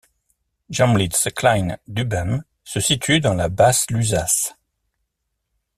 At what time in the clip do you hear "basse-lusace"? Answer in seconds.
3.49-4.55